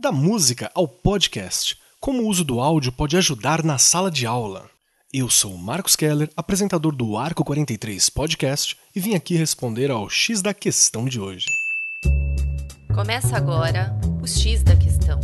[0.00, 4.64] Da música ao podcast, como o uso do áudio pode ajudar na sala de aula.
[5.12, 10.40] Eu sou Marcos Keller, apresentador do Arco 43 Podcast, e vim aqui responder ao X
[10.40, 11.44] da questão de hoje.
[12.94, 15.20] Começa agora o X da questão.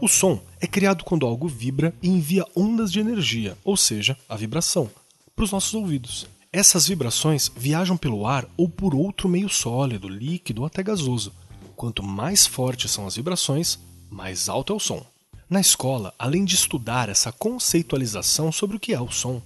[0.00, 4.36] O som é criado quando algo vibra e envia ondas de energia, ou seja, a
[4.36, 4.88] vibração,
[5.34, 6.24] para os nossos ouvidos.
[6.52, 11.32] Essas vibrações viajam pelo ar ou por outro meio sólido, líquido ou até gasoso.
[11.76, 13.78] Quanto mais fortes são as vibrações,
[14.10, 15.04] mais alto é o som.
[15.50, 19.42] Na escola, além de estudar essa conceitualização sobre o que é o som,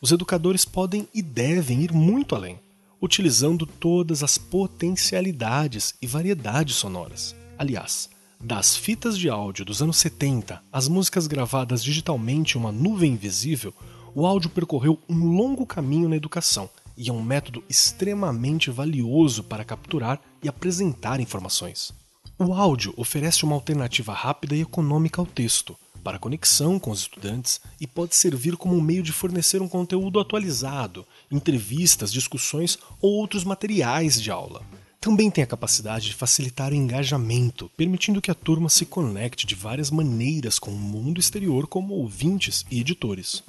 [0.00, 2.58] os educadores podem e devem ir muito além,
[3.00, 7.34] utilizando todas as potencialidades e variedades sonoras.
[7.58, 8.08] Aliás,
[8.40, 13.74] das fitas de áudio dos anos 70 às músicas gravadas digitalmente em uma nuvem invisível,
[14.14, 16.68] o áudio percorreu um longo caminho na educação
[17.00, 21.94] e é um método extremamente valioso para capturar e apresentar informações.
[22.38, 27.58] O áudio oferece uma alternativa rápida e econômica ao texto, para conexão com os estudantes
[27.80, 33.44] e pode servir como um meio de fornecer um conteúdo atualizado, entrevistas, discussões ou outros
[33.44, 34.62] materiais de aula.
[35.00, 39.54] Também tem a capacidade de facilitar o engajamento, permitindo que a turma se conecte de
[39.54, 43.42] várias maneiras com o mundo exterior como ouvintes e editores.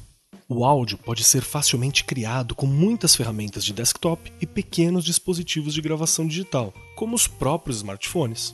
[0.53, 5.81] O áudio pode ser facilmente criado com muitas ferramentas de desktop e pequenos dispositivos de
[5.81, 8.53] gravação digital, como os próprios smartphones.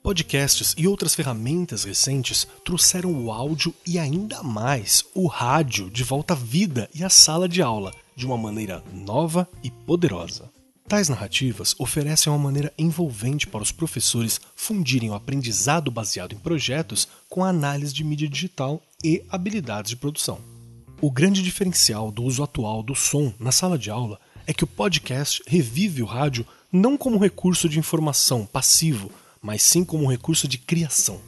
[0.00, 6.34] Podcasts e outras ferramentas recentes trouxeram o áudio e ainda mais o rádio de volta
[6.34, 10.48] à vida e à sala de aula de uma maneira nova e poderosa.
[10.86, 17.08] Tais narrativas oferecem uma maneira envolvente para os professores fundirem o aprendizado baseado em projetos
[17.28, 20.57] com a análise de mídia digital e habilidades de produção.
[21.00, 24.18] O grande diferencial do uso atual do som na sala de aula
[24.48, 29.08] é que o podcast revive o rádio não como recurso de informação passivo,
[29.40, 31.20] mas sim como recurso de criação.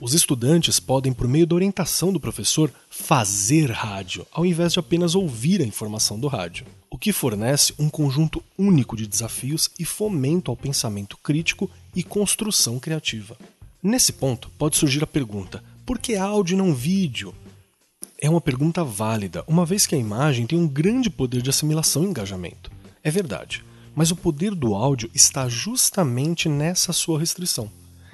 [0.00, 5.14] Os estudantes podem, por meio da orientação do professor, fazer rádio, ao invés de apenas
[5.14, 10.50] ouvir a informação do rádio, o que fornece um conjunto único de desafios e fomento
[10.50, 13.36] ao pensamento crítico e construção criativa.
[13.80, 17.32] Nesse ponto, pode surgir a pergunta: por que áudio e não vídeo?
[18.24, 22.02] É uma pergunta válida, uma vez que a imagem tem um grande poder de assimilação
[22.02, 22.70] e engajamento.
[23.02, 23.62] É verdade,
[23.94, 27.70] mas o poder do áudio está justamente nessa sua restrição.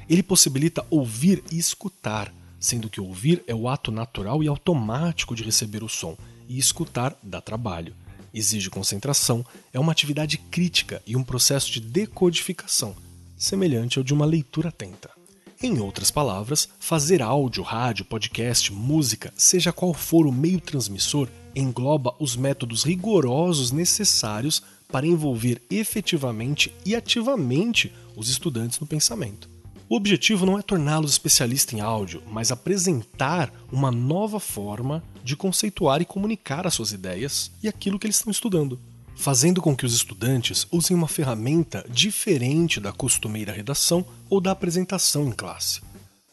[0.09, 5.45] Ele possibilita ouvir e escutar, sendo que ouvir é o ato natural e automático de
[5.45, 6.17] receber o som,
[6.49, 7.95] e escutar dá trabalho.
[8.35, 12.97] Exige concentração, é uma atividade crítica e um processo de decodificação,
[13.39, 15.20] semelhante ao de uma leitura atenta.
[15.63, 22.15] Em outras palavras, fazer áudio, rádio, podcast, música, seja qual for o meio transmissor, engloba
[22.19, 29.51] os métodos rigorosos necessários para envolver efetivamente e ativamente os estudantes no pensamento.
[29.87, 36.01] O objetivo não é torná-los especialistas em áudio, mas apresentar uma nova forma de conceituar
[36.01, 38.81] e comunicar as suas ideias e aquilo que eles estão estudando
[39.15, 45.29] fazendo com que os estudantes usem uma ferramenta diferente da costumeira redação ou da apresentação
[45.29, 45.81] em classe.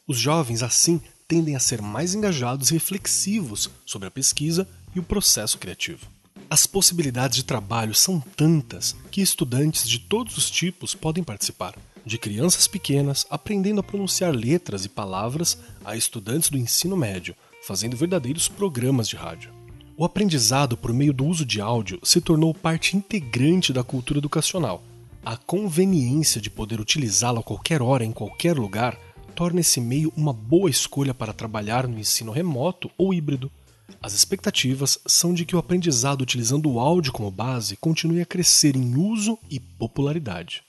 [0.08, 5.04] Os jovens, assim, tendem a ser mais engajados e reflexivos sobre a pesquisa e o
[5.04, 6.08] processo criativo.
[6.50, 12.18] As possibilidades de trabalho são tantas que estudantes de todos os tipos podem participar, de
[12.18, 18.48] crianças pequenas aprendendo a pronunciar letras e palavras a estudantes do ensino médio, fazendo verdadeiros
[18.48, 19.57] programas de rádio.
[20.00, 24.84] O aprendizado por meio do uso de áudio se tornou parte integrante da cultura educacional.
[25.26, 28.96] A conveniência de poder utilizá-lo a qualquer hora, em qualquer lugar,
[29.34, 33.52] torna esse meio uma boa escolha para trabalhar no ensino remoto ou híbrido.
[34.00, 38.76] As expectativas são de que o aprendizado utilizando o áudio como base continue a crescer
[38.76, 40.62] em uso e popularidade.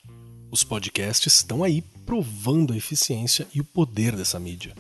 [0.51, 4.75] Os podcasts estão aí provando a eficiência e o poder dessa mídia.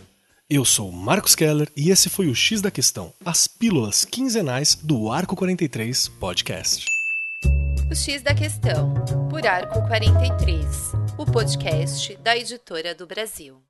[0.51, 5.13] Eu sou Marcos Keller e esse foi o X da Questão, as pílulas quinzenais do
[5.13, 6.87] Arco 43 Podcast.
[7.91, 8.95] O X da Questão,
[9.29, 10.67] por Arco 43,
[11.19, 13.61] o podcast da editora do Brasil.